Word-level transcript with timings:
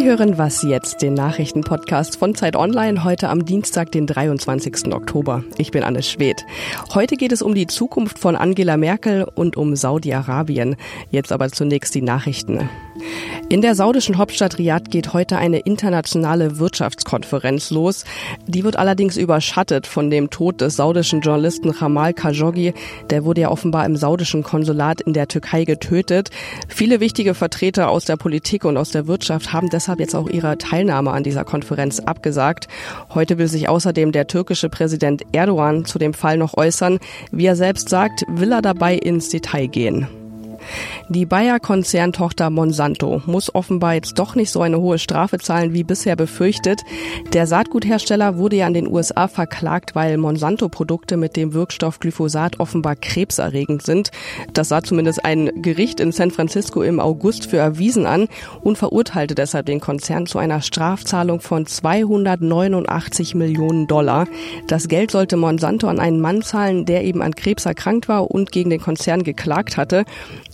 Sie 0.00 0.06
hören 0.06 0.38
Was 0.38 0.62
jetzt, 0.62 1.02
den 1.02 1.12
Nachrichtenpodcast 1.12 2.16
von 2.16 2.34
Zeit 2.34 2.56
Online, 2.56 3.04
heute 3.04 3.28
am 3.28 3.44
Dienstag, 3.44 3.92
den 3.92 4.06
23. 4.06 4.94
Oktober. 4.94 5.44
Ich 5.58 5.72
bin 5.72 5.82
Anne 5.82 6.02
Schwedt. 6.02 6.46
Heute 6.94 7.16
geht 7.16 7.32
es 7.32 7.42
um 7.42 7.54
die 7.54 7.66
Zukunft 7.66 8.18
von 8.18 8.34
Angela 8.34 8.78
Merkel 8.78 9.24
und 9.34 9.58
um 9.58 9.76
Saudi-Arabien. 9.76 10.76
Jetzt 11.10 11.32
aber 11.32 11.50
zunächst 11.50 11.94
die 11.94 12.00
Nachrichten. 12.00 12.70
In 13.48 13.62
der 13.62 13.74
saudischen 13.74 14.16
Hauptstadt 14.16 14.58
Riyadh 14.58 14.90
geht 14.90 15.12
heute 15.12 15.36
eine 15.36 15.58
internationale 15.58 16.58
Wirtschaftskonferenz 16.58 17.70
los. 17.70 18.04
Die 18.46 18.62
wird 18.62 18.76
allerdings 18.76 19.16
überschattet 19.16 19.86
von 19.86 20.08
dem 20.08 20.30
Tod 20.30 20.60
des 20.60 20.76
saudischen 20.76 21.20
Journalisten 21.20 21.74
Jamal 21.78 22.14
Khashoggi. 22.14 22.74
Der 23.10 23.24
wurde 23.24 23.40
ja 23.40 23.50
offenbar 23.50 23.86
im 23.86 23.96
saudischen 23.96 24.42
Konsulat 24.42 25.00
in 25.00 25.14
der 25.14 25.26
Türkei 25.26 25.64
getötet. 25.64 26.30
Viele 26.68 27.00
wichtige 27.00 27.34
Vertreter 27.34 27.90
aus 27.90 28.04
der 28.04 28.16
Politik 28.16 28.64
und 28.64 28.76
aus 28.76 28.90
der 28.90 29.06
Wirtschaft 29.06 29.52
haben 29.52 29.68
deshalb 29.68 29.98
jetzt 29.98 30.14
auch 30.14 30.28
ihre 30.28 30.56
Teilnahme 30.58 31.10
an 31.10 31.24
dieser 31.24 31.44
Konferenz 31.44 31.98
abgesagt. 31.98 32.68
Heute 33.12 33.38
will 33.38 33.48
sich 33.48 33.68
außerdem 33.68 34.12
der 34.12 34.26
türkische 34.26 34.68
Präsident 34.68 35.22
Erdogan 35.32 35.84
zu 35.84 35.98
dem 35.98 36.14
Fall 36.14 36.36
noch 36.36 36.56
äußern. 36.56 36.98
Wie 37.32 37.46
er 37.46 37.56
selbst 37.56 37.88
sagt, 37.88 38.24
will 38.28 38.52
er 38.52 38.62
dabei 38.62 38.94
ins 38.94 39.28
Detail 39.28 39.66
gehen. 39.66 40.19
Die 41.08 41.26
Bayer-Konzerntochter 41.26 42.50
Monsanto 42.50 43.22
muss 43.26 43.54
offenbar 43.54 43.94
jetzt 43.94 44.18
doch 44.18 44.34
nicht 44.34 44.50
so 44.50 44.62
eine 44.62 44.80
hohe 44.80 44.98
Strafe 44.98 45.38
zahlen 45.38 45.72
wie 45.72 45.84
bisher 45.84 46.16
befürchtet. 46.16 46.82
Der 47.32 47.46
Saatguthersteller 47.46 48.36
wurde 48.36 48.56
ja 48.56 48.66
in 48.66 48.74
den 48.74 48.86
USA 48.86 49.28
verklagt, 49.28 49.94
weil 49.94 50.16
Monsanto-Produkte 50.16 51.16
mit 51.16 51.36
dem 51.36 51.52
Wirkstoff 51.52 51.98
Glyphosat 52.00 52.60
offenbar 52.60 52.96
krebserregend 52.96 53.82
sind. 53.82 54.10
Das 54.52 54.68
sah 54.68 54.82
zumindest 54.82 55.24
ein 55.24 55.50
Gericht 55.62 56.00
in 56.00 56.12
San 56.12 56.30
Francisco 56.30 56.82
im 56.82 57.00
August 57.00 57.46
für 57.46 57.58
erwiesen 57.58 58.06
an 58.06 58.28
und 58.62 58.78
verurteilte 58.78 59.34
deshalb 59.34 59.66
den 59.66 59.80
Konzern 59.80 60.26
zu 60.26 60.38
einer 60.38 60.62
Strafzahlung 60.62 61.40
von 61.40 61.66
289 61.66 63.34
Millionen 63.34 63.86
Dollar. 63.86 64.26
Das 64.68 64.88
Geld 64.88 65.10
sollte 65.10 65.36
Monsanto 65.36 65.88
an 65.88 66.00
einen 66.00 66.20
Mann 66.20 66.42
zahlen, 66.42 66.84
der 66.84 67.04
eben 67.04 67.22
an 67.22 67.34
Krebs 67.34 67.66
erkrankt 67.66 68.08
war 68.08 68.30
und 68.30 68.52
gegen 68.52 68.70
den 68.70 68.80
Konzern 68.80 69.22
geklagt 69.22 69.76
hatte. 69.76 70.04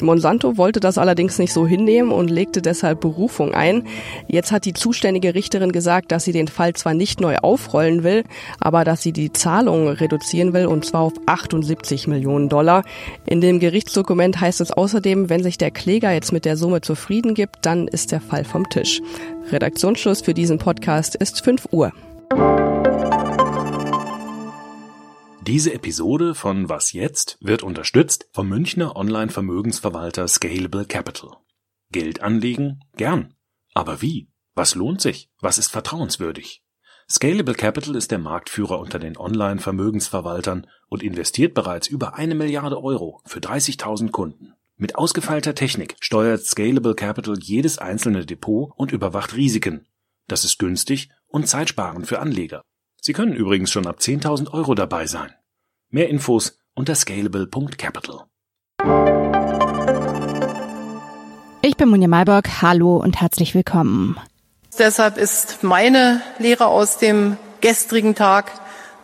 Monsanto 0.06 0.56
wollte 0.56 0.80
das 0.80 0.96
allerdings 0.96 1.38
nicht 1.38 1.52
so 1.52 1.66
hinnehmen 1.66 2.10
und 2.10 2.30
legte 2.30 2.62
deshalb 2.62 3.00
Berufung 3.00 3.54
ein. 3.54 3.84
Jetzt 4.28 4.52
hat 4.52 4.64
die 4.64 4.72
zuständige 4.72 5.34
Richterin 5.34 5.72
gesagt, 5.72 6.10
dass 6.12 6.24
sie 6.24 6.32
den 6.32 6.48
Fall 6.48 6.72
zwar 6.72 6.94
nicht 6.94 7.20
neu 7.20 7.36
aufrollen 7.36 8.02
will, 8.02 8.24
aber 8.58 8.84
dass 8.84 9.02
sie 9.02 9.12
die 9.12 9.32
Zahlung 9.32 9.88
reduzieren 9.88 10.54
will 10.54 10.66
und 10.66 10.84
zwar 10.84 11.02
auf 11.02 11.12
78 11.26 12.06
Millionen 12.06 12.48
Dollar. 12.48 12.84
In 13.26 13.40
dem 13.40 13.60
Gerichtsdokument 13.60 14.40
heißt 14.40 14.60
es 14.60 14.70
außerdem, 14.70 15.28
wenn 15.28 15.42
sich 15.42 15.58
der 15.58 15.70
Kläger 15.70 16.12
jetzt 16.12 16.32
mit 16.32 16.44
der 16.44 16.56
Summe 16.56 16.80
zufrieden 16.80 17.34
gibt, 17.34 17.66
dann 17.66 17.88
ist 17.88 18.12
der 18.12 18.20
Fall 18.20 18.44
vom 18.44 18.68
Tisch. 18.70 19.02
Redaktionsschluss 19.50 20.22
für 20.22 20.34
diesen 20.34 20.58
Podcast 20.58 21.14
ist 21.16 21.42
5 21.42 21.68
Uhr. 21.72 21.92
Diese 25.47 25.72
Episode 25.72 26.34
von 26.34 26.69
Was 26.69 26.92
jetzt 26.92 27.39
wird 27.41 27.62
unterstützt 27.62 28.28
vom 28.33 28.48
Münchner 28.48 28.97
Online-Vermögensverwalter 28.97 30.27
Scalable 30.27 30.86
Capital. 30.86 31.36
Geld 31.92 32.20
anlegen? 32.20 32.80
Gern. 32.97 33.33
Aber 33.72 34.03
wie? 34.03 34.28
Was 34.56 34.75
lohnt 34.75 35.00
sich? 35.00 35.30
Was 35.41 35.58
ist 35.58 35.70
vertrauenswürdig? 35.70 36.64
Scalable 37.08 37.55
Capital 37.55 37.94
ist 37.94 38.11
der 38.11 38.19
Marktführer 38.19 38.80
unter 38.80 38.98
den 38.98 39.16
Online-Vermögensverwaltern 39.16 40.66
und 40.88 41.05
investiert 41.05 41.55
bereits 41.55 41.86
über 41.86 42.16
eine 42.16 42.34
Milliarde 42.34 42.83
Euro 42.83 43.20
für 43.25 43.38
30.000 43.38 44.10
Kunden. 44.10 44.55
Mit 44.77 44.97
ausgefeilter 44.97 45.55
Technik 45.55 45.94
steuert 46.00 46.44
Scalable 46.44 46.97
Capital 46.97 47.38
jedes 47.41 47.78
einzelne 47.78 48.27
Depot 48.27 48.72
und 48.75 48.91
überwacht 48.91 49.36
Risiken. 49.36 49.86
Das 50.27 50.42
ist 50.42 50.58
günstig 50.58 51.10
und 51.28 51.47
zeitsparend 51.47 52.08
für 52.08 52.19
Anleger. 52.19 52.62
Sie 53.00 53.12
können 53.12 53.34
übrigens 53.34 53.70
schon 53.70 53.87
ab 53.87 53.99
10.000 54.00 54.53
Euro 54.53 54.75
dabei 54.75 55.06
sein. 55.06 55.32
Mehr 55.96 56.10
Infos 56.10 56.58
unter 56.74 56.94
scalable.capital. 56.94 58.24
Ich 61.62 61.78
bin 61.78 61.88
Munja 61.88 62.06
Malborg. 62.06 62.60
Hallo 62.60 62.98
und 62.98 63.18
herzlich 63.18 63.54
willkommen. 63.54 64.18
Deshalb 64.78 65.16
ist 65.16 65.62
meine 65.62 66.20
Lehre 66.38 66.66
aus 66.66 66.98
dem 66.98 67.38
gestrigen 67.62 68.14
Tag, 68.14 68.52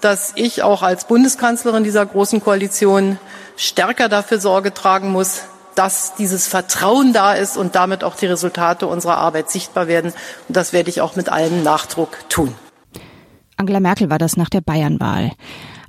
dass 0.03 0.35
ich 0.37 0.63
auch 0.63 0.83
als 0.83 1.07
Bundeskanzlerin 1.07 1.83
dieser 1.83 2.05
großen 2.05 2.43
Koalition 2.43 3.19
stärker 3.57 4.11
dafür 4.11 4.39
Sorge 4.39 4.75
tragen 4.75 5.13
muss, 5.13 5.45
dass 5.75 6.15
dieses 6.17 6.47
Vertrauen 6.47 7.15
da 7.15 7.33
ist 7.33 7.57
und 7.57 7.75
damit 7.75 8.05
auch 8.05 8.17
die 8.17 8.27
Resultate 8.27 8.87
unserer 8.87 9.17
Arbeit 9.17 9.51
sichtbar 9.51 9.89
werden. 9.89 10.13
Und 10.47 10.59
das 10.59 10.75
werde 10.75 10.91
ich 10.91 11.01
auch 11.01 11.17
mit 11.17 11.31
allem 11.31 11.63
Nachdruck 11.63 12.19
tun. 12.29 12.55
Angela 13.57 13.81
Merkel 13.81 14.11
war 14.11 14.19
das 14.19 14.37
nach 14.37 14.51
der 14.51 14.61
Bayernwahl. 14.61 15.31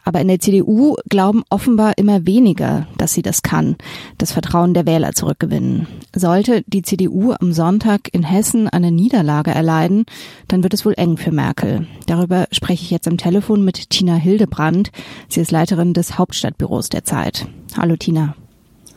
Aber 0.03 0.21
in 0.21 0.27
der 0.27 0.39
CDU 0.39 0.95
glauben 1.09 1.43
offenbar 1.49 1.97
immer 1.97 2.25
weniger, 2.25 2.87
dass 2.97 3.13
sie 3.13 3.21
das 3.21 3.41
kann, 3.41 3.77
das 4.17 4.31
Vertrauen 4.31 4.73
der 4.73 4.85
Wähler 4.85 5.13
zurückgewinnen. 5.13 5.87
Sollte 6.15 6.63
die 6.67 6.81
CDU 6.81 7.33
am 7.39 7.53
Sonntag 7.53 8.09
in 8.11 8.23
Hessen 8.23 8.67
eine 8.67 8.91
Niederlage 8.91 9.51
erleiden, 9.51 10.05
dann 10.47 10.63
wird 10.63 10.73
es 10.73 10.85
wohl 10.85 10.93
eng 10.97 11.17
für 11.17 11.31
Merkel. 11.31 11.87
Darüber 12.05 12.47
spreche 12.51 12.83
ich 12.83 12.91
jetzt 12.91 13.07
am 13.07 13.17
Telefon 13.17 13.63
mit 13.63 13.89
Tina 13.89 14.15
Hildebrand. 14.15 14.91
Sie 15.29 15.41
ist 15.41 15.51
Leiterin 15.51 15.93
des 15.93 16.17
Hauptstadtbüros 16.17 16.89
der 16.89 17.03
Zeit. 17.03 17.47
Hallo 17.77 17.95
Tina. 17.95 18.35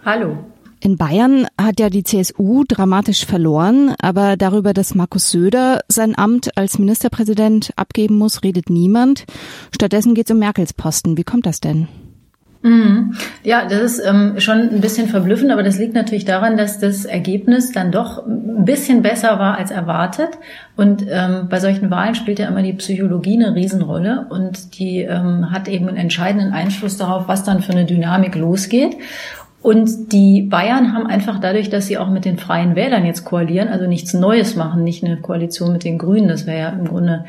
Hallo. 0.04 0.36
In 0.80 0.96
Bayern 0.96 1.46
hat 1.58 1.80
ja 1.80 1.88
die 1.88 2.04
CSU 2.04 2.64
dramatisch 2.68 3.24
verloren, 3.24 3.94
aber 4.00 4.36
darüber, 4.36 4.74
dass 4.74 4.94
Markus 4.94 5.30
Söder 5.30 5.80
sein 5.88 6.16
Amt 6.16 6.56
als 6.56 6.78
Ministerpräsident 6.78 7.70
abgeben 7.76 8.18
muss, 8.18 8.42
redet 8.42 8.68
niemand. 8.68 9.24
Stattdessen 9.74 10.14
geht 10.14 10.26
es 10.26 10.34
um 10.34 10.38
Merkels 10.38 10.74
Posten. 10.74 11.16
Wie 11.16 11.24
kommt 11.24 11.46
das 11.46 11.60
denn? 11.60 11.88
Mhm. 12.66 13.14
Ja, 13.44 13.66
das 13.68 13.80
ist 13.80 14.04
ähm, 14.04 14.40
schon 14.40 14.58
ein 14.58 14.80
bisschen 14.80 15.08
verblüffend, 15.08 15.52
aber 15.52 15.62
das 15.62 15.78
liegt 15.78 15.94
natürlich 15.94 16.24
daran, 16.24 16.56
dass 16.56 16.80
das 16.80 17.04
Ergebnis 17.04 17.70
dann 17.70 17.92
doch 17.92 18.26
ein 18.26 18.64
bisschen 18.64 19.02
besser 19.02 19.38
war 19.38 19.56
als 19.56 19.70
erwartet. 19.70 20.30
Und 20.76 21.06
ähm, 21.08 21.46
bei 21.48 21.60
solchen 21.60 21.90
Wahlen 21.90 22.16
spielt 22.16 22.38
ja 22.38 22.48
immer 22.48 22.62
die 22.62 22.72
Psychologie 22.72 23.34
eine 23.34 23.54
Riesenrolle 23.54 24.26
und 24.30 24.78
die 24.78 25.02
ähm, 25.02 25.52
hat 25.52 25.68
eben 25.68 25.86
einen 25.88 25.96
entscheidenden 25.96 26.52
Einfluss 26.52 26.96
darauf, 26.96 27.28
was 27.28 27.44
dann 27.44 27.62
für 27.62 27.72
eine 27.72 27.84
Dynamik 27.84 28.34
losgeht. 28.34 28.96
Und 29.62 30.12
die 30.12 30.42
Bayern 30.42 30.92
haben 30.92 31.06
einfach 31.06 31.40
dadurch, 31.40 31.70
dass 31.70 31.86
sie 31.86 31.98
auch 31.98 32.08
mit 32.08 32.24
den 32.24 32.38
Freien 32.38 32.76
Wählern 32.76 33.04
jetzt 33.04 33.24
koalieren, 33.24 33.68
also 33.68 33.86
nichts 33.86 34.14
Neues 34.14 34.54
machen, 34.54 34.84
nicht 34.84 35.02
eine 35.04 35.16
Koalition 35.16 35.72
mit 35.72 35.84
den 35.84 35.98
Grünen, 35.98 36.28
das 36.28 36.46
wäre 36.46 36.58
ja 36.58 36.68
im 36.68 36.86
Grunde 36.86 37.24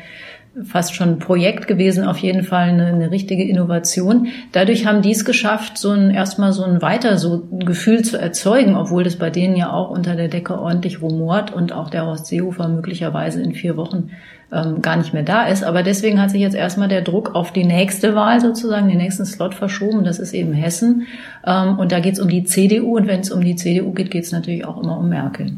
fast 0.64 0.94
schon 0.94 1.10
ein 1.10 1.18
Projekt 1.18 1.66
gewesen, 1.66 2.04
auf 2.04 2.18
jeden 2.18 2.42
Fall 2.42 2.68
eine, 2.68 2.86
eine 2.86 3.10
richtige 3.10 3.44
Innovation. 3.44 4.28
Dadurch 4.52 4.86
haben 4.86 5.02
die 5.02 5.12
es 5.12 5.24
geschafft, 5.24 5.78
so 5.78 5.90
ein 5.90 6.10
erstmal 6.10 6.52
so 6.52 6.64
ein 6.64 6.82
weiter 6.82 7.18
so 7.18 7.46
ein 7.50 7.60
Gefühl 7.64 8.02
zu 8.02 8.18
erzeugen, 8.18 8.76
obwohl 8.76 9.04
das 9.04 9.16
bei 9.16 9.30
denen 9.30 9.56
ja 9.56 9.72
auch 9.72 9.90
unter 9.90 10.16
der 10.16 10.28
Decke 10.28 10.58
ordentlich 10.58 11.02
rumort 11.02 11.52
und 11.52 11.72
auch 11.72 11.90
der 11.90 12.06
Horst 12.06 12.26
Seehofer 12.26 12.68
möglicherweise 12.68 13.42
in 13.42 13.54
vier 13.54 13.76
Wochen 13.76 14.10
ähm, 14.52 14.80
gar 14.82 14.96
nicht 14.96 15.12
mehr 15.12 15.22
da 15.22 15.46
ist. 15.46 15.64
Aber 15.64 15.82
deswegen 15.82 16.20
hat 16.20 16.30
sich 16.30 16.40
jetzt 16.40 16.56
erstmal 16.56 16.88
der 16.88 17.02
Druck 17.02 17.34
auf 17.34 17.52
die 17.52 17.64
nächste 17.64 18.14
Wahl 18.14 18.40
sozusagen, 18.40 18.88
den 18.88 18.98
nächsten 18.98 19.26
Slot 19.26 19.54
verschoben. 19.54 20.04
Das 20.04 20.18
ist 20.18 20.32
eben 20.32 20.52
Hessen. 20.52 21.06
Ähm, 21.46 21.78
und 21.78 21.92
da 21.92 22.00
geht 22.00 22.14
es 22.14 22.20
um 22.20 22.28
die 22.28 22.44
CDU. 22.44 22.96
Und 22.96 23.06
wenn 23.06 23.20
es 23.20 23.30
um 23.30 23.42
die 23.42 23.56
CDU 23.56 23.92
geht, 23.92 24.10
geht 24.10 24.24
es 24.24 24.32
natürlich 24.32 24.64
auch 24.64 24.82
immer 24.82 24.98
um 24.98 25.08
Merkel. 25.08 25.52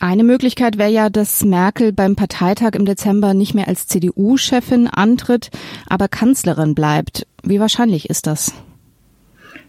Eine 0.00 0.24
Möglichkeit 0.24 0.76
wäre 0.76 0.90
ja, 0.90 1.08
dass 1.08 1.42
Merkel 1.44 1.92
beim 1.92 2.16
Parteitag 2.16 2.74
im 2.74 2.84
Dezember 2.84 3.32
nicht 3.32 3.54
mehr 3.54 3.66
als 3.66 3.86
CDU-Chefin 3.86 4.88
antritt, 4.88 5.50
aber 5.88 6.08
Kanzlerin 6.08 6.74
bleibt. 6.74 7.26
Wie 7.42 7.60
wahrscheinlich 7.60 8.10
ist 8.10 8.26
das? 8.26 8.52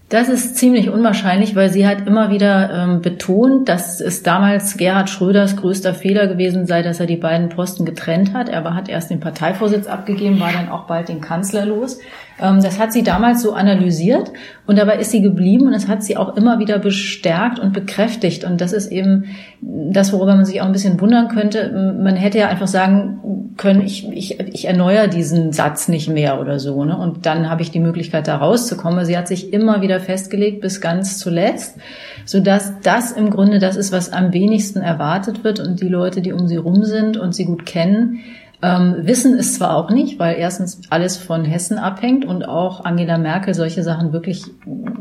Das 0.10 0.30
ist 0.30 0.56
ziemlich 0.56 0.90
unwahrscheinlich, 0.90 1.56
weil 1.56 1.70
sie 1.70 1.86
hat 1.86 2.08
immer 2.08 2.30
wieder 2.30 2.72
ähm, 2.72 3.02
betont, 3.02 3.68
dass 3.68 4.00
es 4.00 4.24
damals 4.24 4.78
Gerhard 4.78 5.09
Schröders 5.09 5.58
größter 5.58 5.94
Fehler 5.94 6.28
gewesen 6.28 6.66
sei, 6.66 6.82
dass 6.82 7.02
er 7.02 7.08
die 7.08 7.18
beiden 7.18 7.50
Posten 7.50 7.84
getrennt 7.84 8.34
hat. 8.34 8.47
Er 8.47 8.64
hat 8.73 8.88
erst 8.88 9.09
den 9.09 9.20
Parteivorsitz 9.20 9.85
abgegeben, 9.88 10.40
war 10.40 10.53
dann 10.53 10.70
auch 10.70 10.88
bald 10.88 11.09
den 11.09 11.20
Kanzler 11.20 11.66
los. 11.66 12.00
Ähm, 12.39 12.61
das 12.61 12.79
hat 12.79 12.93
sie 12.93 13.03
damals 13.03 13.41
so 13.41 13.53
analysiert 13.53 14.31
und 14.66 14.78
dabei 14.78 14.97
ist 14.97 15.11
sie 15.11 15.22
geblieben 15.22 15.67
und 15.67 15.73
das 15.73 15.87
hat 15.87 16.03
sie 16.03 16.17
auch 16.17 16.35
immer 16.35 16.59
wieder 16.59 16.79
bestärkt 16.79 17.59
und 17.59 17.73
bekräftigt. 17.73 18.43
Und 18.43 18.61
das 18.61 18.73
ist 18.73 18.91
eben 18.91 19.25
das, 19.61 20.13
worüber 20.13 20.35
man 20.35 20.45
sich 20.45 20.61
auch 20.61 20.66
ein 20.66 20.72
bisschen 20.72 20.99
wundern 20.99 21.29
könnte. 21.29 21.95
Man 21.99 22.16
hätte 22.16 22.37
ja 22.37 22.47
einfach 22.47 22.67
sagen 22.67 23.53
können, 23.57 23.81
ich, 23.81 24.07
ich, 24.11 24.39
ich 24.39 24.66
erneuere 24.66 25.07
diesen 25.07 25.51
Satz 25.51 25.87
nicht 25.87 26.09
mehr 26.09 26.39
oder 26.39 26.59
so. 26.59 26.84
Ne? 26.85 26.97
Und 26.97 27.25
dann 27.25 27.49
habe 27.49 27.61
ich 27.61 27.72
die 27.72 27.79
Möglichkeit, 27.79 28.28
da 28.28 28.37
rauszukommen. 28.37 29.05
Sie 29.05 29.17
hat 29.17 29.28
sich 29.28 29.51
immer 29.51 29.81
wieder 29.81 29.99
festgelegt 29.99 30.61
bis 30.61 30.79
ganz 30.79 31.17
zuletzt, 31.17 31.78
sodass 32.25 32.73
das 32.81 33.11
im 33.11 33.31
Grunde 33.31 33.59
das 33.59 33.75
ist, 33.75 33.91
was 33.91 34.13
am 34.13 34.31
wenigsten 34.31 34.81
erwartet 34.81 35.43
wird 35.43 35.59
und 35.59 35.81
die 35.81 35.87
Leute, 35.87 36.22
die 36.22 36.34
um 36.34 36.47
sie 36.47 36.57
rum 36.57 36.84
sind 36.84 37.17
und 37.17 37.34
sie 37.34 37.45
gut 37.45 37.66
kennen, 37.66 38.19
ähm, 38.62 38.96
wissen 39.02 39.38
es 39.38 39.54
zwar 39.56 39.76
auch 39.76 39.92
nicht, 39.92 40.18
weil 40.20 40.38
erstens 40.38 40.82
alles 40.90 41.18
von 41.18 41.46
Hessen 41.46 41.78
abhängt 41.78 42.26
und 42.26 42.44
auch 42.44 42.84
Angela 42.84 43.18
Merkel 43.18 43.54
solche 43.54 43.84
Sachen 43.84 44.14
wirklich 44.14 44.44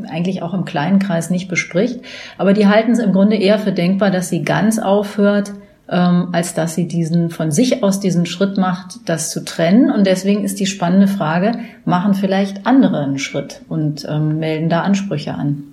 eigentlich 0.07 0.43
auch 0.43 0.53
im 0.53 0.65
kleinen 0.65 0.99
Kreis 0.99 1.29
nicht 1.29 1.47
bespricht, 1.47 2.01
aber 2.37 2.53
die 2.53 2.67
halten 2.67 2.91
es 2.91 2.99
im 2.99 3.13
Grunde 3.13 3.35
eher 3.35 3.57
für 3.59 3.71
denkbar, 3.71 4.11
dass 4.11 4.29
sie 4.29 4.43
ganz 4.43 4.77
aufhört, 4.77 5.53
ähm, 5.89 6.29
als 6.33 6.53
dass 6.53 6.75
sie 6.75 6.87
diesen 6.87 7.29
von 7.29 7.51
sich 7.51 7.83
aus 7.83 7.99
diesen 7.99 8.25
Schritt 8.25 8.57
macht, 8.57 8.99
das 9.05 9.31
zu 9.31 9.43
trennen. 9.43 9.89
Und 9.89 10.05
deswegen 10.05 10.43
ist 10.43 10.59
die 10.59 10.65
spannende 10.65 11.07
Frage, 11.07 11.53
machen 11.85 12.13
vielleicht 12.13 12.67
andere 12.67 12.99
einen 12.99 13.19
Schritt 13.19 13.61
und 13.69 14.05
ähm, 14.07 14.39
melden 14.39 14.69
da 14.69 14.81
Ansprüche 14.81 15.33
an. 15.33 15.63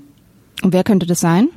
Und 0.63 0.73
wer 0.73 0.85
könnte 0.85 1.07
das 1.07 1.21
sein? 1.21 1.49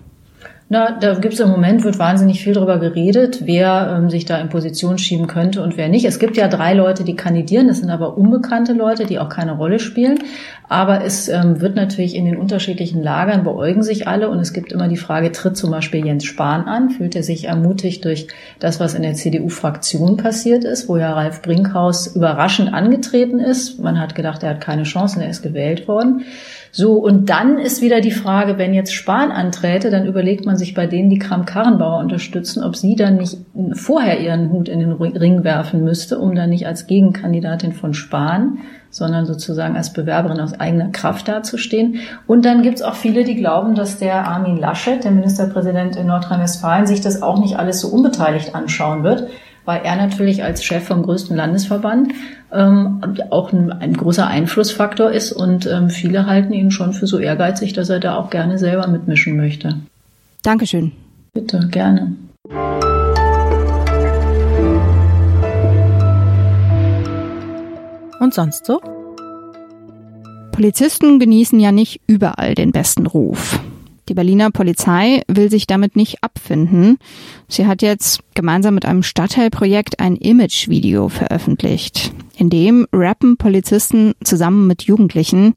Na, 0.70 0.92
da 0.92 1.14
gibt 1.14 1.34
es 1.34 1.40
im 1.40 1.50
Moment, 1.50 1.86
wird 1.86 1.98
wahnsinnig 1.98 2.44
viel 2.44 2.54
darüber 2.54 2.78
geredet, 2.78 3.46
wer 3.46 3.96
ähm, 3.98 4.10
sich 4.10 4.26
da 4.26 4.38
in 4.38 4.50
Position 4.50 4.98
schieben 4.98 5.28
könnte 5.28 5.64
und 5.64 5.78
wer 5.78 5.88
nicht. 5.88 6.04
Es 6.04 6.20
gibt 6.20 6.36
ja 6.36 6.50
drei 6.50 6.74
Leute, 6.74 7.06
die 7.06 7.16
kandidieren, 7.16 7.70
das 7.70 7.78
sind 7.80 7.90
aber 7.90 8.18
unbekannte 8.18 8.74
Leute, 8.74 9.06
die 9.06 9.18
auch 9.18 9.30
keine 9.30 9.54
Rolle 9.54 9.80
spielen. 9.80 10.20
Aber 10.70 11.06
es 11.06 11.30
ähm, 11.30 11.62
wird 11.62 11.76
natürlich 11.76 12.14
in 12.14 12.26
den 12.26 12.36
unterschiedlichen 12.36 13.02
Lagern 13.02 13.46
beäugen 13.46 13.84
sich 13.84 14.08
alle 14.08 14.30
und 14.30 14.40
es 14.40 14.52
gibt 14.52 14.74
immer 14.74 14.90
die 14.90 14.98
Frage, 14.98 15.32
tritt 15.32 15.56
zum 15.56 15.72
Beispiel 15.72 16.06
Jens 16.06 16.26
Spahn 16.26 16.66
an? 16.66 16.90
Fühlt 16.90 17.16
er 17.16 17.24
sich 17.24 17.46
ermutigt 17.46 18.04
durch 18.04 18.28
das, 18.60 18.82
was 18.82 18.94
in 18.94 19.04
der 19.04 19.14
CDU-Fraktion 19.14 20.18
passiert 20.18 20.66
ist, 20.66 20.90
wo 20.90 20.98
ja 20.98 21.14
Ralf 21.14 21.42
Brinkhaus 21.42 22.08
überraschend 22.08 22.74
angetreten 22.74 23.40
ist? 23.40 23.80
Man 23.80 23.98
hat 23.98 24.14
gedacht, 24.14 24.44
er 24.44 24.50
hat 24.52 24.62
keine 24.62 24.84
Chancen, 24.84 25.22
er 25.22 25.30
ist 25.30 25.42
gewählt 25.42 25.88
worden. 25.88 26.26
So, 26.74 26.94
und 26.96 27.30
dann 27.30 27.58
ist 27.58 27.82
wieder 27.82 28.02
die 28.02 28.12
Frage, 28.12 28.58
wenn 28.58 28.74
jetzt 28.74 28.94
Spahn 28.94 29.32
anträte, 29.32 29.90
dann 29.90 30.06
überlegt 30.06 30.46
man 30.46 30.58
sich 30.58 30.74
bei 30.74 30.86
denen, 30.86 31.10
die 31.10 31.18
Kram-Karrenbauer 31.18 32.00
unterstützen, 32.00 32.62
ob 32.62 32.76
sie 32.76 32.96
dann 32.96 33.18
nicht 33.18 33.38
vorher 33.74 34.20
ihren 34.20 34.52
Hut 34.52 34.68
in 34.68 34.80
den 34.80 34.92
Ring 34.92 35.46
werfen 35.46 35.84
müsste, 35.84 36.20
um 36.20 36.36
dann 36.36 36.50
nicht 36.50 36.68
als 36.68 36.86
Gegenkandidatin 36.86 37.72
von 37.72 37.94
Spahn, 37.94 38.60
sondern 38.90 39.26
sozusagen 39.26 39.76
als 39.76 39.94
Bewerberin 39.94 40.40
aus 40.40 40.60
eigener 40.60 40.90
Kraft 40.90 41.28
dazustehen. 41.28 42.00
Und 42.26 42.46
dann 42.46 42.64
gibt's 42.64 42.82
auch 42.82 42.96
viele, 42.96 43.24
die 43.24 43.36
glauben, 43.36 43.76
dass 43.76 44.00
der 44.00 44.28
Armin 44.28 44.58
Laschet, 44.58 45.04
der 45.04 45.12
Ministerpräsident 45.12 45.96
in 45.96 46.08
Nordrhein-Westfalen, 46.08 46.88
sich 46.88 47.02
das 47.02 47.22
auch 47.22 47.40
nicht 47.40 47.58
alles 47.58 47.82
so 47.82 47.90
unbeteiligt 47.90 48.56
anschauen 48.56 49.04
wird 49.04 49.28
weil 49.68 49.82
er 49.84 49.98
natürlich 49.98 50.46
als 50.46 50.64
Chef 50.64 50.86
vom 50.86 51.04
größten 51.04 51.36
Landesverband 51.36 52.14
ähm, 52.54 53.04
auch 53.32 53.52
ein, 53.52 53.70
ein, 53.74 53.94
großer 53.94 54.26
Einflussfaktor 54.26 55.12
ist 55.12 55.34
und 55.34 55.68
ähm, 55.68 55.90
viele 55.90 56.26
halten 56.26 56.54
ihn 56.54 56.72
schon 56.72 56.94
für 56.94 57.06
so 57.06 57.20
ehrgeizig, 57.20 57.74
dass 57.74 57.90
er 57.90 58.00
da 58.00 58.16
auch 58.16 58.30
gerne 58.30 58.58
selber 58.58 58.88
mitmischen 58.88 59.36
möchte. 59.36 59.76
Dankeschön. 60.42 60.94
Bitte, 61.34 61.68
gerne. 61.70 62.16
Und 68.20 68.34
sonst 68.34 68.66
so? 68.66 68.82
Polizisten 70.52 71.20
genießen 71.20 71.60
ja 71.60 71.72
nicht 71.72 72.02
überall 72.08 72.56
den 72.56 72.72
besten 72.72 73.06
Ruf. 73.06 73.60
Die 74.10 74.14
Berliner 74.14 74.52
Polizei 74.52 75.22
will 75.28 75.52
sich 75.52 75.68
damit 75.68 75.96
nicht 75.96 76.24
abfinden. 76.24 76.98
Sie 77.50 77.68
hat 77.68 77.82
jetzt 77.82 78.22
gemeinsam 78.34 78.74
mit 78.74 78.86
einem 78.86 79.04
Stadtteilprojekt 79.04 80.00
ein 80.00 80.16
Imagevideo 80.16 81.10
veröffentlicht. 81.10 82.14
In 82.38 82.50
dem 82.50 82.88
rappen 82.94 83.38
Polizisten 83.38 84.14
zusammen 84.24 84.66
mit 84.66 84.84
Jugendlichen. 84.84 85.56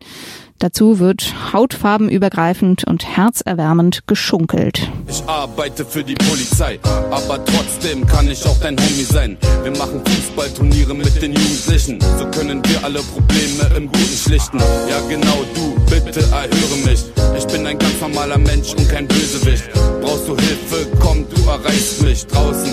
Dazu 0.60 0.98
wird 0.98 1.34
hautfarbenübergreifend 1.54 2.84
und 2.84 3.16
herzerwärmend 3.16 4.06
geschunkelt. 4.06 4.92
Ich 5.08 5.24
arbeite 5.26 5.86
für 5.86 6.04
die 6.04 6.16
Polizei, 6.16 6.78
aber 7.10 7.42
trotzdem 7.46 8.06
kann 8.06 8.28
ich 8.28 8.44
auch 8.44 8.60
dein 8.60 8.76
Homie 8.76 9.04
sein. 9.04 9.38
Wir 9.62 9.74
machen 9.78 10.02
Fußballturniere 10.04 10.92
mit 10.92 11.22
den 11.22 11.32
Jugendlichen, 11.32 11.98
so 12.18 12.26
können 12.26 12.62
wir 12.66 12.84
alle 12.84 13.00
Probleme 13.00 13.74
im 13.74 13.86
Guten 13.86 14.16
schlichten. 14.22 14.58
Ja 14.90 15.00
genau, 15.08 15.38
du, 15.54 15.76
bitte 15.86 16.20
erhöre 16.20 16.76
mich. 16.84 17.04
Ich 17.38 17.46
bin 17.46 17.66
ein 17.66 17.78
ganz 17.78 17.98
normaler 17.98 18.36
Mensch 18.36 18.74
und 18.74 18.86
kein 18.90 19.08
Bösewicht. 19.08 19.64
Brauchst 20.02 20.28
du 20.28 20.36
Hilfe, 20.36 20.86
komm, 21.00 21.24
du 21.34 21.40
erreichst 21.48 22.02
mich 22.02 22.26
draußen 22.26 22.70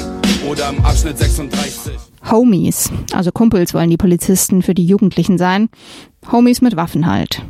oder 0.50 0.68
am 0.68 0.84
Abschnitt 0.84 1.18
36. 1.18 1.94
Homies, 2.30 2.92
also 3.14 3.32
Kumpels 3.32 3.74
wollen 3.74 3.90
die 3.90 3.96
Polizisten 3.96 4.62
für 4.62 4.74
die 4.74 4.86
Jugendlichen 4.86 5.38
sein. 5.38 5.70
Homies 6.30 6.60
mit 6.60 6.76
Waffen 6.76 7.06
halt. 7.06 7.42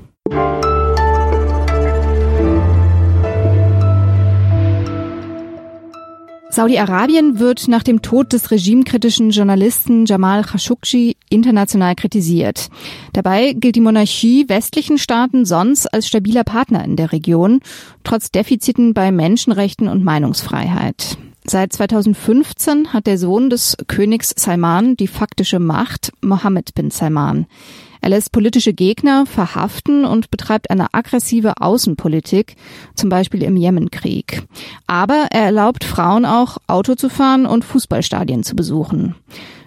Saudi-Arabien 6.58 7.38
wird 7.38 7.68
nach 7.68 7.84
dem 7.84 8.02
Tod 8.02 8.34
des 8.34 8.50
regimekritischen 8.50 9.30
Journalisten 9.30 10.08
Jamal 10.08 10.44
Khashoggi 10.44 11.16
international 11.30 11.94
kritisiert. 11.94 12.70
Dabei 13.14 13.54
gilt 13.54 13.76
die 13.76 13.80
Monarchie 13.80 14.50
westlichen 14.50 14.98
Staaten 14.98 15.46
sonst 15.46 15.86
als 15.94 16.08
stabiler 16.08 16.44
Partner 16.44 16.84
in 16.84 16.96
der 16.96 17.12
Region, 17.12 17.60
trotz 18.04 18.32
Defiziten 18.32 18.96
bei 18.96 19.12
Menschenrechten 19.12 19.88
und 19.88 20.04
Meinungsfreiheit. 20.04 21.20
Seit 21.46 21.74
2015 21.74 22.92
hat 22.92 23.06
der 23.06 23.20
Sohn 23.20 23.52
des 23.52 23.78
Königs 23.88 24.34
Salman 24.36 24.98
die 24.98 25.08
faktische 25.08 25.60
Macht, 25.60 26.12
Mohammed 26.22 26.74
bin 26.74 26.90
Salman. 26.90 27.46
Er 28.02 28.10
lässt 28.10 28.32
politische 28.32 28.74
Gegner 28.74 29.26
verhaften 29.26 30.06
und 30.06 30.30
betreibt 30.32 30.70
eine 30.70 30.94
aggressive 30.94 31.54
Außenpolitik, 31.60 32.56
zum 32.96 33.10
Beispiel 33.10 33.44
im 33.44 33.58
Jemenkrieg. 33.58 34.44
Aber 34.88 35.28
er 35.32 35.44
erlaubt 35.44 35.84
Frauen 35.84 36.26
auch, 36.26 36.58
Auto 36.68 36.96
zu 36.96 37.10
fahren 37.10 37.46
und 37.46 37.66
Fußballstadien 37.66 38.44
zu 38.44 38.56
besuchen. 38.56 39.16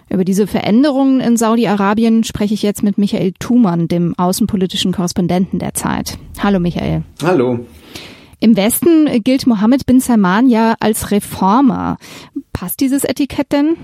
Über 0.09 0.25
diese 0.25 0.45
Veränderungen 0.45 1.21
in 1.21 1.37
Saudi-Arabien 1.37 2.25
spreche 2.25 2.53
ich 2.53 2.63
jetzt 2.63 2.83
mit 2.83 2.97
Michael 2.97 3.31
Thumann, 3.39 3.87
dem 3.87 4.13
außenpolitischen 4.17 4.91
Korrespondenten 4.91 5.57
der 5.57 5.73
Zeit. 5.73 6.17
Hallo 6.39 6.59
Michael. 6.59 7.03
Hallo. 7.23 7.65
Im 8.41 8.57
Westen 8.57 9.23
gilt 9.23 9.47
Mohammed 9.47 9.85
bin 9.85 10.01
Salman 10.01 10.49
ja 10.49 10.75
als 10.79 11.11
Reformer. 11.11 11.97
Passt 12.51 12.81
dieses 12.81 13.03
Etikett 13.05 13.51
denn? 13.53 13.77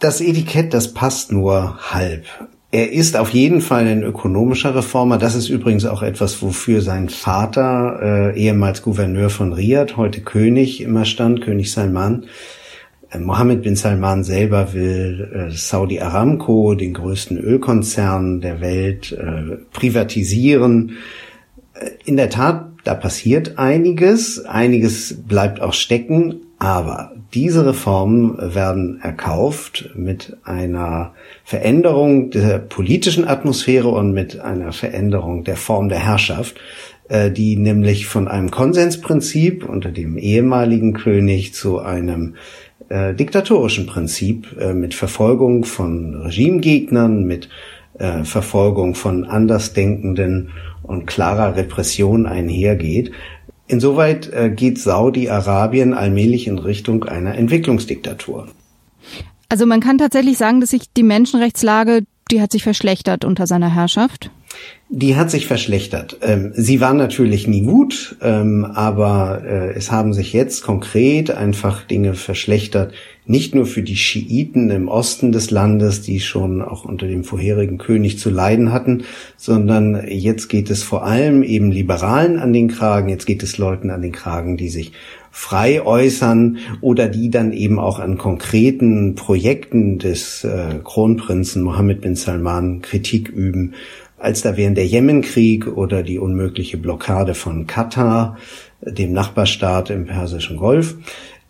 Das 0.00 0.20
Etikett, 0.20 0.74
das 0.74 0.92
passt 0.92 1.32
nur 1.32 1.78
halb. 1.90 2.26
Er 2.74 2.90
ist 2.90 3.18
auf 3.18 3.28
jeden 3.28 3.60
Fall 3.60 3.86
ein 3.86 4.02
ökonomischer 4.02 4.74
Reformer. 4.74 5.18
Das 5.18 5.34
ist 5.34 5.50
übrigens 5.50 5.84
auch 5.84 6.02
etwas, 6.02 6.40
wofür 6.40 6.80
sein 6.80 7.10
Vater, 7.10 8.32
äh, 8.34 8.40
ehemals 8.40 8.80
Gouverneur 8.80 9.28
von 9.28 9.52
Riyadh, 9.52 9.98
heute 9.98 10.22
König, 10.22 10.80
immer 10.80 11.04
stand, 11.04 11.42
König 11.42 11.70
Salman. 11.70 12.24
Äh, 13.10 13.18
Mohammed 13.18 13.60
bin 13.60 13.76
Salman 13.76 14.24
selber 14.24 14.72
will 14.72 15.50
äh, 15.50 15.54
Saudi 15.54 16.00
Aramco, 16.00 16.74
den 16.74 16.94
größten 16.94 17.36
Ölkonzern 17.36 18.40
der 18.40 18.62
Welt, 18.62 19.12
äh, 19.12 19.56
privatisieren. 19.74 20.92
In 22.06 22.16
der 22.16 22.30
Tat, 22.30 22.70
da 22.84 22.94
passiert 22.94 23.58
einiges. 23.58 24.46
Einiges 24.46 25.22
bleibt 25.28 25.60
auch 25.60 25.74
stecken. 25.74 26.40
Aber 26.62 27.10
diese 27.34 27.66
Reformen 27.66 28.36
werden 28.54 29.00
erkauft 29.02 29.90
mit 29.96 30.36
einer 30.44 31.12
Veränderung 31.42 32.30
der 32.30 32.60
politischen 32.60 33.26
Atmosphäre 33.26 33.88
und 33.88 34.12
mit 34.12 34.38
einer 34.38 34.70
Veränderung 34.70 35.42
der 35.42 35.56
Form 35.56 35.88
der 35.88 35.98
Herrschaft, 35.98 36.60
äh, 37.08 37.32
die 37.32 37.56
nämlich 37.56 38.06
von 38.06 38.28
einem 38.28 38.52
Konsensprinzip 38.52 39.68
unter 39.68 39.90
dem 39.90 40.16
ehemaligen 40.16 40.92
König 40.92 41.52
zu 41.52 41.80
einem 41.80 42.36
äh, 42.90 43.12
diktatorischen 43.12 43.86
Prinzip 43.86 44.56
äh, 44.60 44.72
mit 44.72 44.94
Verfolgung 44.94 45.64
von 45.64 46.14
Regimegegnern, 46.14 47.24
mit 47.24 47.48
Verfolgung 48.24 48.94
von 48.94 49.26
Andersdenkenden 49.26 50.48
und 50.82 51.06
klarer 51.06 51.56
Repression 51.56 52.24
einhergeht. 52.24 53.12
Insoweit 53.72 54.30
äh, 54.32 54.50
geht 54.50 54.78
Saudi-Arabien 54.78 55.94
allmählich 55.94 56.46
in 56.46 56.58
Richtung 56.58 57.04
einer 57.04 57.34
Entwicklungsdiktatur. 57.34 58.48
Also 59.48 59.64
man 59.64 59.80
kann 59.80 59.96
tatsächlich 59.96 60.36
sagen, 60.36 60.60
dass 60.60 60.70
sich 60.70 60.92
die 60.94 61.02
Menschenrechtslage, 61.02 62.02
die 62.30 62.42
hat 62.42 62.52
sich 62.52 62.62
verschlechtert 62.62 63.24
unter 63.24 63.46
seiner 63.46 63.74
Herrschaft? 63.74 64.30
Die 64.94 65.16
hat 65.16 65.30
sich 65.30 65.46
verschlechtert. 65.46 66.18
Ähm, 66.20 66.52
sie 66.54 66.82
war 66.82 66.92
natürlich 66.92 67.46
nie 67.46 67.62
gut, 67.62 68.16
ähm, 68.20 68.66
aber 68.66 69.42
äh, 69.42 69.72
es 69.72 69.90
haben 69.90 70.12
sich 70.12 70.34
jetzt 70.34 70.62
konkret 70.62 71.30
einfach 71.30 71.82
Dinge 71.84 72.12
verschlechtert, 72.12 72.92
nicht 73.24 73.54
nur 73.54 73.66
für 73.66 73.82
die 73.82 73.96
Schiiten 73.96 74.68
im 74.70 74.88
Osten 74.88 75.32
des 75.32 75.50
Landes, 75.50 76.02
die 76.02 76.20
schon 76.20 76.60
auch 76.60 76.84
unter 76.84 77.06
dem 77.06 77.24
vorherigen 77.24 77.78
König 77.78 78.18
zu 78.18 78.28
leiden 78.28 78.72
hatten, 78.72 79.04
sondern 79.36 80.08
jetzt 80.08 80.48
geht 80.48 80.68
es 80.68 80.82
vor 80.82 81.04
allem 81.04 81.42
eben 81.42 81.70
Liberalen 81.70 82.38
an 82.38 82.52
den 82.52 82.68
Kragen, 82.68 83.08
jetzt 83.08 83.26
geht 83.26 83.42
es 83.42 83.58
Leuten 83.58 83.90
an 83.90 84.02
den 84.02 84.12
Kragen, 84.12 84.56
die 84.56 84.68
sich 84.68 84.92
frei 85.30 85.82
äußern 85.82 86.58
oder 86.82 87.08
die 87.08 87.30
dann 87.30 87.52
eben 87.52 87.78
auch 87.78 87.98
an 87.98 88.18
konkreten 88.18 89.14
Projekten 89.14 89.98
des 89.98 90.44
äh, 90.44 90.74
Kronprinzen 90.84 91.62
Mohammed 91.62 92.02
bin 92.02 92.16
Salman 92.16 92.82
Kritik 92.82 93.30
üben, 93.30 93.72
als 94.22 94.42
da 94.42 94.56
während 94.56 94.76
der 94.76 94.86
Jemenkrieg 94.86 95.66
oder 95.66 96.02
die 96.02 96.18
unmögliche 96.18 96.76
Blockade 96.76 97.34
von 97.34 97.66
Katar, 97.66 98.38
dem 98.80 99.12
Nachbarstaat 99.12 99.90
im 99.90 100.06
Persischen 100.06 100.56
Golf. 100.56 100.96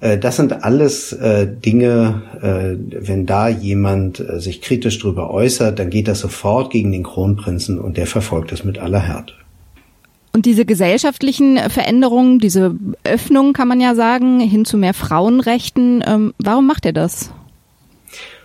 Äh, 0.00 0.18
das 0.18 0.36
sind 0.36 0.64
alles 0.64 1.12
äh, 1.12 1.46
Dinge, 1.46 2.22
äh, 2.40 3.06
wenn 3.06 3.26
da 3.26 3.48
jemand 3.48 4.24
sich 4.36 4.60
kritisch 4.60 4.98
drüber 4.98 5.30
äußert, 5.30 5.78
dann 5.78 5.90
geht 5.90 6.08
das 6.08 6.20
sofort 6.20 6.72
gegen 6.72 6.92
den 6.92 7.02
Kronprinzen 7.02 7.78
und 7.78 7.96
der 7.96 8.06
verfolgt 8.06 8.52
es 8.52 8.64
mit 8.64 8.78
aller 8.78 9.00
Härte. 9.00 9.34
Und 10.34 10.46
diese 10.46 10.64
gesellschaftlichen 10.64 11.58
Veränderungen, 11.68 12.38
diese 12.38 12.74
Öffnung, 13.04 13.52
kann 13.52 13.68
man 13.68 13.82
ja 13.82 13.94
sagen, 13.94 14.40
hin 14.40 14.64
zu 14.64 14.78
mehr 14.78 14.94
Frauenrechten, 14.94 16.02
ähm, 16.06 16.32
warum 16.38 16.66
macht 16.66 16.86
er 16.86 16.94
das? 16.94 17.30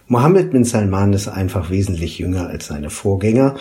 Mohammed 0.10 0.52
bin 0.52 0.64
Salman 0.64 1.14
ist 1.14 1.28
einfach 1.28 1.70
wesentlich 1.70 2.20
jünger 2.20 2.48
als 2.48 2.68
seine 2.68 2.90
Vorgänger 2.90 3.56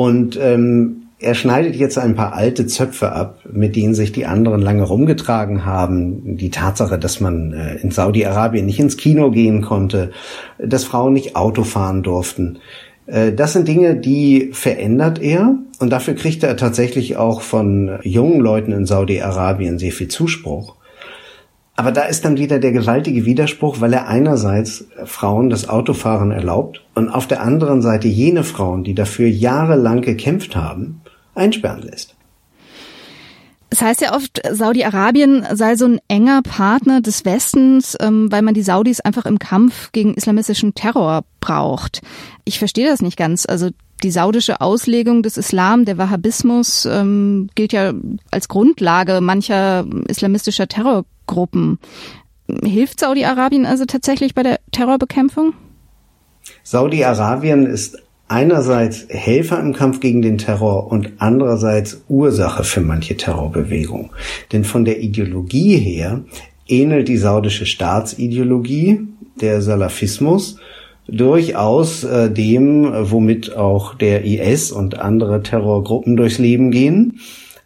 und 0.00 0.38
ähm, 0.40 1.08
er 1.18 1.34
schneidet 1.34 1.76
jetzt 1.76 1.98
ein 1.98 2.14
paar 2.14 2.32
alte 2.32 2.66
Zöpfe 2.66 3.12
ab, 3.12 3.40
mit 3.52 3.76
denen 3.76 3.92
sich 3.92 4.12
die 4.12 4.24
anderen 4.24 4.62
lange 4.62 4.84
rumgetragen 4.84 5.66
haben. 5.66 6.38
Die 6.38 6.48
Tatsache, 6.48 6.98
dass 6.98 7.20
man 7.20 7.52
äh, 7.52 7.76
in 7.82 7.90
Saudi-Arabien 7.90 8.64
nicht 8.64 8.80
ins 8.80 8.96
Kino 8.96 9.30
gehen 9.30 9.60
konnte, 9.60 10.12
dass 10.56 10.84
Frauen 10.84 11.12
nicht 11.12 11.36
Auto 11.36 11.64
fahren 11.64 12.02
durften. 12.02 12.60
Äh, 13.04 13.34
das 13.34 13.52
sind 13.52 13.68
Dinge, 13.68 13.94
die 13.94 14.48
verändert 14.54 15.20
er 15.20 15.58
und 15.80 15.90
dafür 15.90 16.14
kriegt 16.14 16.42
er 16.44 16.56
tatsächlich 16.56 17.18
auch 17.18 17.42
von 17.42 17.98
jungen 18.02 18.40
Leuten 18.40 18.72
in 18.72 18.86
Saudi-Arabien 18.86 19.78
sehr 19.78 19.92
viel 19.92 20.08
Zuspruch. 20.08 20.76
Aber 21.80 21.92
da 21.92 22.02
ist 22.02 22.26
dann 22.26 22.36
wieder 22.36 22.58
der 22.58 22.72
gewaltige 22.72 23.24
Widerspruch, 23.24 23.80
weil 23.80 23.94
er 23.94 24.06
einerseits 24.06 24.84
Frauen 25.06 25.48
das 25.48 25.66
Autofahren 25.66 26.30
erlaubt 26.30 26.84
und 26.94 27.08
auf 27.08 27.26
der 27.26 27.40
anderen 27.40 27.80
Seite 27.80 28.06
jene 28.06 28.44
Frauen, 28.44 28.84
die 28.84 28.94
dafür 28.94 29.28
jahrelang 29.28 30.02
gekämpft 30.02 30.54
haben, 30.54 31.00
einsperren 31.34 31.80
lässt. 31.80 32.16
Es 33.70 33.80
heißt 33.80 34.02
ja 34.02 34.14
oft, 34.14 34.42
Saudi-Arabien 34.50 35.46
sei 35.54 35.74
so 35.76 35.86
ein 35.86 36.00
enger 36.06 36.42
Partner 36.42 37.00
des 37.00 37.24
Westens, 37.24 37.96
ähm, 37.98 38.30
weil 38.30 38.42
man 38.42 38.52
die 38.52 38.62
Saudis 38.62 39.00
einfach 39.00 39.24
im 39.24 39.38
Kampf 39.38 39.90
gegen 39.92 40.12
islamistischen 40.12 40.74
Terror 40.74 41.24
braucht. 41.40 42.02
Ich 42.44 42.58
verstehe 42.58 42.88
das 42.88 43.00
nicht 43.00 43.16
ganz. 43.16 43.46
Also 43.46 43.70
die 44.02 44.10
saudische 44.10 44.60
Auslegung 44.60 45.22
des 45.22 45.38
Islam, 45.38 45.86
der 45.86 45.96
Wahhabismus, 45.96 46.84
ähm, 46.84 47.48
gilt 47.54 47.72
ja 47.72 47.94
als 48.30 48.48
Grundlage 48.48 49.22
mancher 49.22 49.86
islamistischer 50.08 50.68
Terrorgruppen. 51.30 51.78
Hilft 52.64 53.00
Saudi-Arabien 53.00 53.64
also 53.64 53.84
tatsächlich 53.84 54.34
bei 54.34 54.42
der 54.42 54.58
Terrorbekämpfung? 54.72 55.54
Saudi-Arabien 56.64 57.66
ist 57.66 57.98
einerseits 58.26 59.06
Helfer 59.08 59.60
im 59.60 59.72
Kampf 59.72 60.00
gegen 60.00 60.22
den 60.22 60.38
Terror 60.38 60.90
und 60.90 61.12
andererseits 61.18 62.02
Ursache 62.08 62.64
für 62.64 62.80
manche 62.80 63.16
Terrorbewegungen. 63.16 64.10
Denn 64.52 64.64
von 64.64 64.84
der 64.84 65.00
Ideologie 65.00 65.76
her 65.76 66.22
ähnelt 66.66 67.08
die 67.08 67.16
saudische 67.16 67.66
Staatsideologie, 67.66 69.06
der 69.40 69.62
Salafismus, 69.62 70.56
durchaus 71.08 72.04
äh, 72.04 72.30
dem, 72.30 72.92
womit 73.10 73.56
auch 73.56 73.94
der 73.94 74.24
IS 74.24 74.70
und 74.70 74.98
andere 74.98 75.42
Terrorgruppen 75.42 76.16
durchs 76.16 76.38
Leben 76.38 76.70
gehen. 76.70 77.20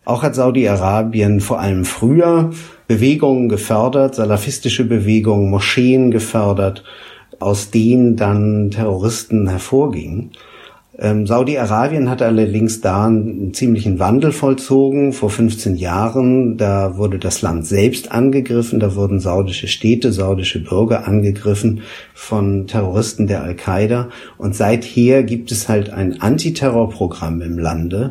Auch 0.06 0.22
hat 0.22 0.34
Saudi-Arabien 0.34 1.40
vor 1.40 1.60
allem 1.60 1.84
früher 1.84 2.52
Bewegungen 2.86 3.48
gefördert, 3.48 4.14
salafistische 4.14 4.84
Bewegungen, 4.84 5.50
Moscheen 5.50 6.10
gefördert, 6.10 6.84
aus 7.40 7.70
denen 7.70 8.16
dann 8.16 8.70
Terroristen 8.70 9.48
hervorgingen. 9.48 10.30
Ähm, 10.96 11.26
Saudi-Arabien 11.26 12.08
hat 12.08 12.22
allerdings 12.22 12.80
da 12.80 13.06
einen 13.06 13.52
ziemlichen 13.52 13.98
Wandel 13.98 14.30
vollzogen. 14.30 15.12
Vor 15.12 15.28
15 15.28 15.74
Jahren, 15.74 16.56
da 16.56 16.96
wurde 16.96 17.18
das 17.18 17.42
Land 17.42 17.66
selbst 17.66 18.12
angegriffen, 18.12 18.78
da 18.78 18.94
wurden 18.94 19.18
saudische 19.18 19.66
Städte, 19.66 20.12
saudische 20.12 20.62
Bürger 20.62 21.08
angegriffen 21.08 21.80
von 22.14 22.68
Terroristen 22.68 23.26
der 23.26 23.42
Al-Qaida. 23.42 24.08
Und 24.38 24.54
seither 24.54 25.24
gibt 25.24 25.50
es 25.50 25.68
halt 25.68 25.90
ein 25.90 26.20
Antiterrorprogramm 26.20 27.42
im 27.42 27.58
Lande, 27.58 28.10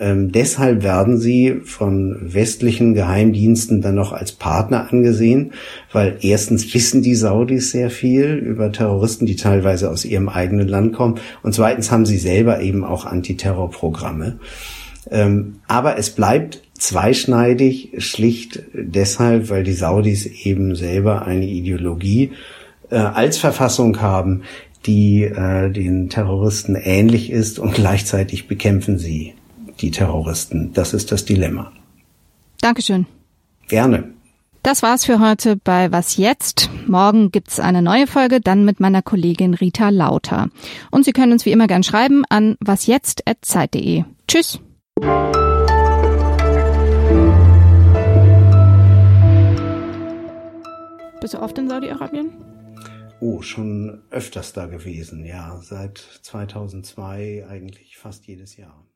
ähm, 0.00 0.32
deshalb 0.32 0.82
werden 0.82 1.18
sie 1.18 1.60
von 1.64 2.16
westlichen 2.20 2.94
Geheimdiensten 2.94 3.80
dann 3.80 3.94
noch 3.94 4.12
als 4.12 4.32
Partner 4.32 4.88
angesehen, 4.90 5.52
weil 5.92 6.18
erstens 6.20 6.72
wissen 6.74 7.02
die 7.02 7.14
Saudis 7.14 7.70
sehr 7.70 7.90
viel 7.90 8.34
über 8.34 8.72
Terroristen, 8.72 9.26
die 9.26 9.36
teilweise 9.36 9.90
aus 9.90 10.04
ihrem 10.04 10.28
eigenen 10.28 10.68
Land 10.68 10.94
kommen, 10.94 11.20
und 11.42 11.54
zweitens 11.54 11.90
haben 11.90 12.06
sie 12.06 12.18
selber 12.18 12.60
eben 12.60 12.84
auch 12.84 13.04
Antiterrorprogramme. 13.04 14.38
Ähm, 15.10 15.56
aber 15.68 15.98
es 15.98 16.10
bleibt 16.10 16.62
zweischneidig, 16.78 17.92
schlicht 17.98 18.62
deshalb, 18.72 19.50
weil 19.50 19.64
die 19.64 19.74
Saudis 19.74 20.26
eben 20.26 20.74
selber 20.74 21.26
eine 21.26 21.46
Ideologie 21.46 22.32
äh, 22.90 22.96
als 22.96 23.38
Verfassung 23.38 24.00
haben, 24.00 24.42
die 24.86 25.24
äh, 25.24 25.70
den 25.70 26.08
Terroristen 26.08 26.74
ähnlich 26.74 27.30
ist 27.30 27.58
und 27.58 27.74
gleichzeitig 27.74 28.48
bekämpfen 28.48 28.98
sie 28.98 29.34
die 29.80 29.90
Terroristen. 29.90 30.72
Das 30.72 30.94
ist 30.94 31.12
das 31.12 31.24
Dilemma. 31.24 31.72
Dankeschön. 32.60 33.06
Gerne. 33.68 34.14
Das 34.62 34.82
war's 34.82 35.04
für 35.04 35.20
heute 35.20 35.56
bei 35.56 35.92
Was 35.92 36.16
jetzt? 36.16 36.70
Morgen 36.86 37.30
gibt's 37.30 37.60
eine 37.60 37.82
neue 37.82 38.06
Folge, 38.06 38.40
dann 38.40 38.64
mit 38.64 38.80
meiner 38.80 39.02
Kollegin 39.02 39.52
Rita 39.52 39.90
Lauter. 39.90 40.48
Und 40.90 41.04
Sie 41.04 41.12
können 41.12 41.32
uns 41.32 41.44
wie 41.44 41.52
immer 41.52 41.66
gern 41.66 41.82
schreiben 41.82 42.24
an 42.30 42.56
wasjetzt.zeit.de. 42.60 44.04
Tschüss. 44.26 44.60
Bist 51.20 51.34
du 51.34 51.40
oft 51.40 51.58
in 51.58 51.68
Saudi-Arabien? 51.68 52.32
Oh, 53.20 53.42
schon 53.42 54.02
öfters 54.10 54.54
da 54.54 54.64
gewesen, 54.66 55.24
ja. 55.24 55.58
Seit 55.62 55.98
2002 55.98 57.46
eigentlich 57.48 57.96
fast 57.98 58.26
jedes 58.26 58.56
Jahr. 58.56 58.86